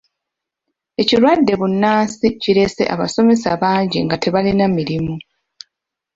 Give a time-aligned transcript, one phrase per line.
[1.01, 5.15] Ekirwadde bbunansi kirese abasomesa bangi nga tebalina mirimu.